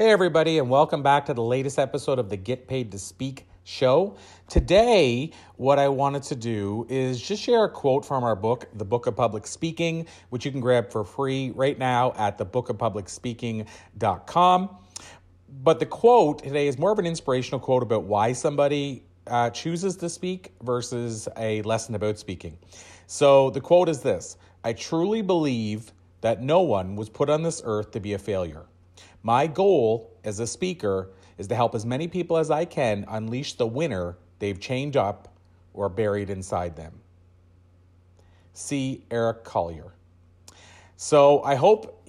[0.00, 3.46] Hey, everybody, and welcome back to the latest episode of the Get Paid to Speak
[3.64, 4.16] show.
[4.48, 8.86] Today, what I wanted to do is just share a quote from our book, The
[8.86, 14.76] Book of Public Speaking, which you can grab for free right now at thebookofpublicspeaking.com.
[15.62, 19.98] But the quote today is more of an inspirational quote about why somebody uh, chooses
[19.98, 22.56] to speak versus a lesson about speaking.
[23.06, 27.60] So the quote is this I truly believe that no one was put on this
[27.66, 28.64] earth to be a failure.
[29.22, 33.54] My goal as a speaker is to help as many people as I can unleash
[33.54, 35.28] the winner they've chained up
[35.74, 36.92] or buried inside them.
[38.52, 39.92] See Eric Collier.
[40.96, 42.08] So I hope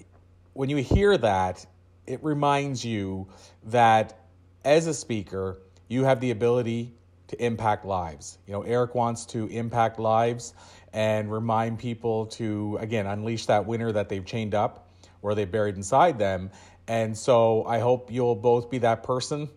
[0.54, 1.66] when you hear that,
[2.08, 3.28] it reminds you
[3.66, 4.20] that
[4.66, 6.94] as a speaker, you have the ability
[7.28, 8.38] to impact lives.
[8.48, 10.54] You know, Eric wants to impact lives
[10.92, 14.91] and remind people to, again, unleash that winner that they've chained up
[15.22, 16.52] or they've buried inside them
[16.88, 19.50] and so I hope you'll both be that person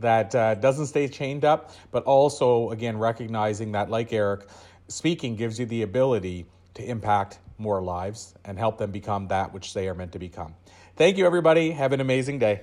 [0.00, 4.48] that uh, doesn't stay chained up, but also, again, recognizing that, like Eric,
[4.86, 9.74] speaking gives you the ability to impact more lives and help them become that which
[9.74, 10.54] they are meant to become.
[10.96, 11.72] Thank you, everybody.
[11.72, 12.62] Have an amazing day.